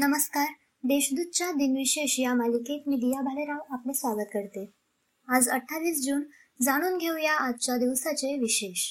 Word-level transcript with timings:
नमस्कार 0.00 0.46
देशदूतच्या 0.84 1.50
दिनविशेष 1.52 2.14
या 2.18 2.32
मालिकेत 2.34 2.88
मी 2.88 2.96
दिया 2.96 3.20
भालेराव 3.20 3.74
आपले 3.74 3.92
स्वागत 3.94 4.30
करते 4.32 4.64
आज 5.28 5.48
अठ्ठावीस 5.48 6.00
जून 6.04 6.22
जाणून 6.60 6.96
घेऊया 6.98 7.32
आजच्या 7.36 7.76
दिवसाचे 7.76 8.34
विशेष 8.38 8.86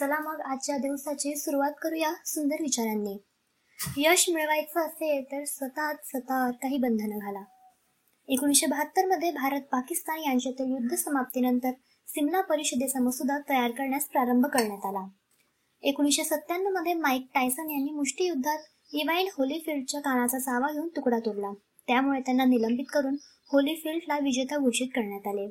चला 0.00 0.18
मग 0.20 0.40
आजच्या 0.42 0.78
दिवसाची 0.78 1.36
सुरुवात 1.36 1.78
करूया 1.82 2.12
सुंदर 2.24 2.62
विचारांनी 2.62 3.16
यश 3.98 4.28
मिळवायचं 4.30 4.80
असेल 4.80 5.22
तर 5.22 5.44
स्वतःच 5.44 6.04
स्वतः 6.10 6.50
काही 6.62 6.78
बंधनं 6.78 7.18
घाला 7.18 7.44
एकोणीसशे 8.28 8.66
बहात्तर 8.66 9.06
मध्ये 9.06 9.30
भारत 9.32 9.72
पाकिस्तान 9.72 10.22
यांच्यातील 10.22 10.72
युद्ध 10.72 10.94
समाप्तीनंतर 10.94 11.72
सिमला 12.08 12.40
परिषदेचा 12.40 13.02
मसुदा 13.02 13.38
तयार 13.48 13.70
करण्यास 13.70 14.08
प्रारंभ 14.08 14.46
करण्यात 14.46 14.86
आला 14.86 15.08
एकोणीसशे 15.82 16.24
सत्त्याण्णव 16.24 16.70
मध्ये 16.70 16.94
माईक 16.94 17.28
टायसन 17.34 17.70
यांनी 17.70 17.92
मुष्टीयुद्धात 17.92 18.72
इवाईन 18.92 19.28
होलीफिल्डच्या 19.28 20.00
कानाचा 20.00 20.38
चावा 20.38 20.72
घेऊन 20.72 20.88
तुकडा 20.96 21.18
तोडला 21.18 21.52
त्यामुळे 21.88 22.20
त्यांना 22.20 22.44
निलंबित 22.44 22.84
करून 22.92 23.16
होलीफिल्डला 23.50 24.18
विजेता 24.18 24.56
घोषित 24.56 24.88
करण्यात 24.94 25.26
आले 25.26 25.46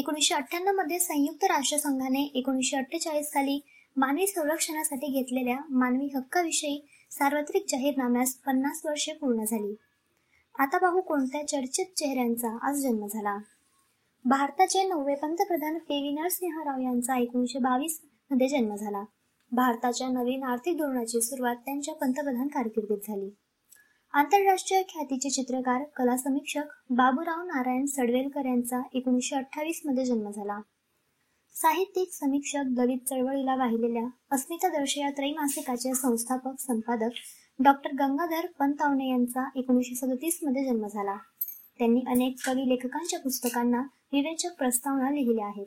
एकोणीसशे 0.00 0.34
अठ्ठ्याण्णव 0.34 0.72
मध्ये 0.72 0.98
संयुक्त 0.98 1.44
राष्ट्रसंघाने 1.44 2.22
एकोणीसशे 2.34 2.76
अठ्ठेचाळीस 2.76 3.30
साली 3.32 3.60
मानवी 3.96 4.26
संरक्षणासाठी 4.26 5.06
घेतलेल्या 5.12 5.56
मानवी 5.70 6.08
हक्काविषयी 6.14 6.80
सार्वत्रिक 7.10 7.64
जाहीरनाम्यास 7.68 8.34
पन्नास 8.46 8.82
वर्षे 8.84 9.12
पूर्ण 9.12 9.44
झाली 9.44 9.74
आता 10.54 10.78
पाहू 10.78 11.00
कोणत्या 11.00 11.46
चर्चित 11.48 11.96
चेहऱ्यांचा 11.96 12.56
आज 12.62 12.82
जन्म 12.82 13.06
झाला 13.06 13.36
भारताचे 14.24 14.82
नववे 14.82 15.14
पंतप्रधान 15.14 15.78
पी 15.78 16.00
व्ही 16.00 16.50
राव 16.58 16.80
यांचा 16.80 17.18
एकोणीसशे 17.18 17.58
बावीस 17.58 18.00
मध्ये 18.30 18.48
जन्म 18.48 18.74
झाला 18.74 19.04
भारताच्या 19.52 20.08
नवीन 20.08 20.42
आर्थिक 20.42 20.76
धोरणाची 20.76 21.20
सुरुवात 21.20 21.56
त्यांच्या 21.56 21.94
पंतप्रधान 21.94 22.48
कारकिर्दीत 22.48 23.08
झाली 23.08 23.30
आंतरराष्ट्रीय 24.14 24.82
ख्यातीचे 24.82 25.30
चित्रकार 25.30 25.82
कला 25.96 26.16
समीक्षक 26.16 26.68
बाबूराव 26.90 27.42
नारायण 27.44 27.84
सडवेलकर 27.86 28.46
यांचा 28.46 28.80
एकोणीसशे 28.94 29.36
अठ्ठावीस 29.36 29.80
मध्ये 29.84 30.04
जन्म 30.04 30.30
झाला 30.30 30.60
साहित्यिक 31.56 32.12
समीक्षक 32.12 32.72
दलित 32.76 32.98
चळवळीला 33.08 33.54
वाहिलेल्या 33.54 34.68
दर्श 34.68 34.96
या 34.98 35.10
त्रैमासिकाचे 35.10 35.94
संस्थापक 35.94 36.60
संपादक 36.60 37.18
डॉक्टर 37.58 37.94
गंगाधर 37.98 38.46
पंतावणे 38.58 39.08
यांचा 39.08 39.48
एकोणीसशे 39.56 39.94
सदतीस 39.96 40.38
मध्ये 40.42 40.64
जन्म 40.64 40.86
झाला 40.86 41.16
त्यांनी 41.78 42.00
अनेक 42.06 42.36
कवी 42.46 42.68
लेखकांच्या 42.68 43.18
पुस्तकांना 43.18 43.82
विवेचक 44.12 44.56
प्रस्तावना 44.58 45.10
लिहिल्या 45.10 45.46
आहेत 45.46 45.66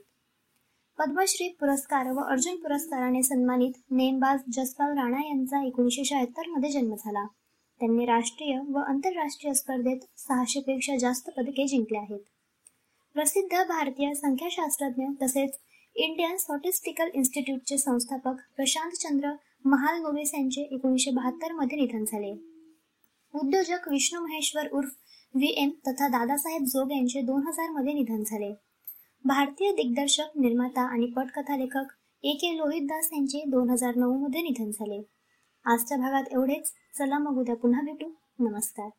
पद्मश्री 1.00 1.48
पुरस्कार 1.60 2.10
व 2.12 2.22
अर्जुन 2.24 2.56
पुरस्काराने 2.56 3.22
सन्मानित 3.24 3.74
नेमबाज 3.92 4.40
जसपाल 4.50 4.92
राणा 4.98 5.20
यांचा 5.20 5.62
एकोणीसशे 5.66 6.04
शहात्तर 6.06 6.50
मध्ये 6.50 6.70
जन्म 6.72 6.94
झाला 6.96 7.26
त्यांनी 7.82 8.06
राष्ट्रीय 8.06 8.60
व 8.68 8.80
आंतरराष्ट्रीय 8.80 9.54
स्पर्धेत 9.54 10.06
सहाशे 10.18 10.60
पेक्षा 10.60 10.96
जास्त 10.98 11.30
पदके 11.38 11.66
जिंकले 11.68 11.98
आहेत 11.98 12.20
प्रसिद्ध 13.16 13.64
भारतीय 13.64 14.14
संख्याशास्त्रज्ञ 14.14 15.06
तसेच 15.22 15.58
इंडियन 15.96 16.38
सॉटिस्टिकल 16.38 17.10
इन्स्टिट्यूटचे 17.14 17.78
संस्थापक 17.78 18.42
प्रशांत 18.56 18.92
चंद्र 18.98 19.32
महालनोबिस 19.66 20.34
यांचे 20.34 20.68
एकोणीसशे 20.72 21.12
बहात्तर 21.12 21.54
मध्ये 21.54 21.78
निधन 21.78 22.04
झाले 22.04 22.34
उद्योजक 23.34 23.88
विष्णू 23.88 24.22
महेश्वर 24.22 24.68
उर्फ 24.72 24.92
व्ही 25.34 25.54
एम 25.58 25.70
तथा 25.88 26.08
दादासाहेब 26.10 26.64
जोग 26.66 26.92
यांचे 26.92 27.22
दोन 27.22 27.48
हजार 27.48 27.70
मध्ये 27.72 27.94
निधन 27.94 28.24
झाले 28.24 28.54
भारतीय 29.26 29.72
दिग्दर्शक 29.72 30.32
निर्माता 30.36 30.82
आणि 30.84 31.06
पटकथा 31.06 31.56
लेखक 31.56 31.92
ए 32.24 32.34
के 32.34 32.56
लोहितदास 32.58 33.10
यांचे 33.14 33.44
दोन 33.48 33.70
हजार 33.70 33.96
नऊ 33.96 34.18
मध्ये 34.18 34.42
निधन 34.42 34.72
झाले 34.72 35.02
आजच्या 35.66 35.98
भागात 35.98 36.24
एवढेच 36.32 36.72
चला 36.98 37.18
मग 37.18 37.38
उद्या 37.38 37.56
पुन्हा 37.56 37.82
भेटू 37.82 38.10
नमस्कार 38.40 38.90